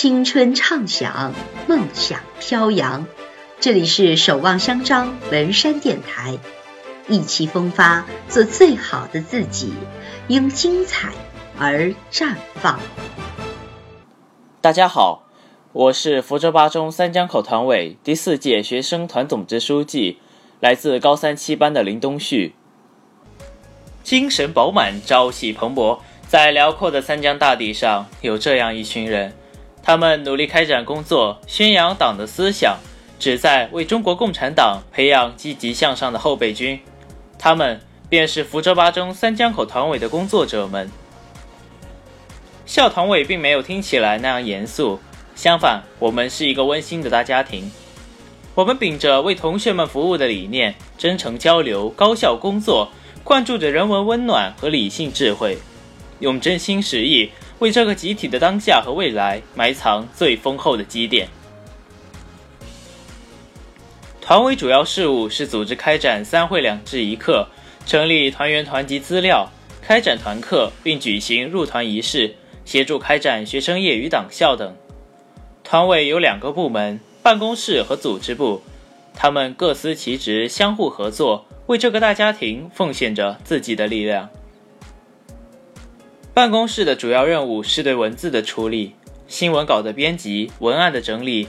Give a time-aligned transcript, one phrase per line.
[0.00, 1.34] 青春畅想，
[1.66, 3.04] 梦想飘扬。
[3.58, 6.38] 这里是守望相张文山电台，
[7.08, 9.72] 意气风发，做最好的自己，
[10.28, 11.10] 因精彩
[11.58, 12.78] 而绽放。
[14.60, 15.24] 大家好，
[15.72, 20.20] 我是福州八中三江口团委第四届学生团总支书记，
[20.60, 22.54] 来自高三七班的林东旭。
[24.04, 29.32] 精神饱满，朝气蓬勃，在辽阔的三江大地上，有这样一群人。
[29.82, 32.78] 他们努力开展工作，宣扬党的思想，
[33.18, 36.78] 旨在为中国共产党培养积极向上的后备军。
[37.38, 40.90] 他们便是福州八中三江口团委的工作者们。
[42.66, 45.00] 校团委并没有听起来那样严肃，
[45.34, 47.70] 相反，我们是一个温馨的大家庭。
[48.54, 52.90] 我们秉着为同学们服务的理念，真诚交流，高效工作，
[53.24, 55.56] 灌注着人文温暖和理性智慧，
[56.20, 57.30] 用真心实意。
[57.58, 61.28] 为这个集体的当下和未来埋藏最丰厚的积淀。
[64.20, 67.48] 团委主要事务是组织开展三会两制一课，
[67.84, 69.50] 成立团员团籍资料，
[69.82, 74.76] 开展团课，并举行入团仪式，协助开展学生业余党校等。
[75.64, 78.62] 团委有两个部门：办公室和组织部，
[79.14, 84.30] 他们各司其职，相互合作，为这个大家庭奉献着自己的力量。
[86.38, 88.94] 办公室的主要任务是对文字的处理、
[89.26, 91.48] 新闻稿的编辑、文案的整理，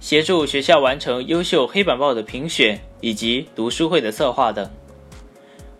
[0.00, 4.70] 协助学校完成优秀黑板报的评选以及读书会的策划等。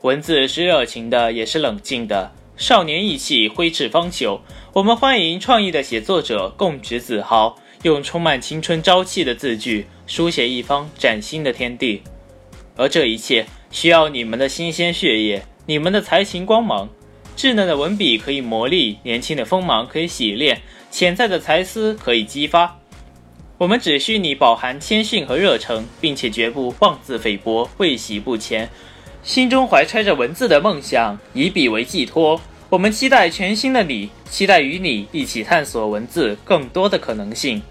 [0.00, 4.40] 文字是热情的，也是冷静的，少年意气，挥斥方遒。
[4.72, 12.02] 我们欢迎创意的写作者共执子豪，用充满青春朝气的字句书写一方崭新的天地。
[12.74, 16.88] 而这一切需要你们的新鲜血液，你们的才情光芒。
[17.38, 22.80] 稚嫩的文笔可以磨砺，年轻的锋芒可以洗练，潜在的才思可以激发。
[23.58, 28.68] 我们只需你饱含谦逊和热诚，并且绝不妄自菲薄、畏喜不前，
[29.22, 32.40] 心中怀揣着文字的梦想，以笔为寄托。
[32.70, 37.62] 我们期待全新的你，期待与你一起探索文字更多的可能性。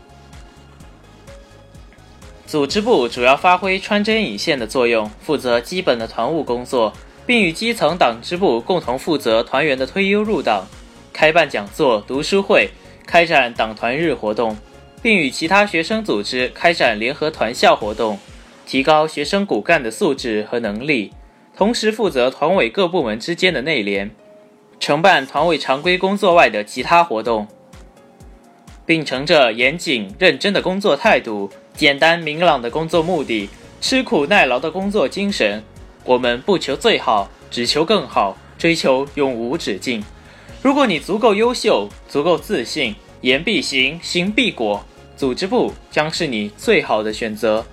[2.45, 6.93] 组织部主要发挥穿针引线的作用，负责基本的团务工作。
[7.27, 10.65] 并与基层党支部共同负责团员的推优入党，
[11.11, 12.69] 开办讲座、读书会，
[13.05, 14.55] 开展党团日活动，
[15.01, 18.17] 并与其他学生组织开展联合团校活动，
[18.65, 21.11] 提高学生骨干的素质和能力。
[21.53, 24.09] 同时负责团委各部门之间的内联，
[24.79, 27.45] 承办团委常规工作外的其他活动，
[28.85, 33.49] 秉承着严谨认真的工作态度、简单明朗的工作目的、
[33.81, 35.61] 吃苦耐劳的工作精神。
[36.07, 40.01] 我们不求最好，只求更好，追求永无止境。
[40.61, 44.85] 如果你足够优秀，足够自信，言必行，行必果，
[45.17, 47.65] 组织部将是你最好的选择。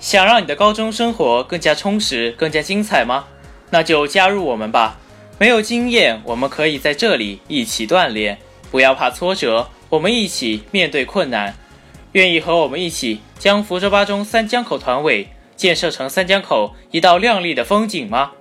[0.00, 3.26] 想让你的高中生活更加充实、更加精彩吗？
[3.70, 4.98] 那就加入我们吧。
[5.38, 8.38] 没有经验，我们可以在这里一起锻炼。
[8.72, 11.54] 不要怕挫折，我们一起面对困难。
[12.12, 15.28] 愿意和我们一起将福州八中三江口团委。
[15.56, 18.32] 建设成三江口一道亮丽的风景吗？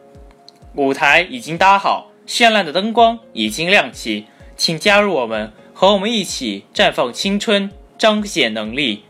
[0.76, 4.26] 舞台已经搭好，绚烂的灯光已经亮起，
[4.58, 9.04] 请加入我们，和我们一起绽放青春，彰显能力，